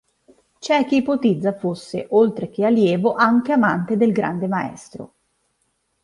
[0.57, 5.13] C'è chi ipotizza fosse, oltre che allievo, anche amante del grande maestro.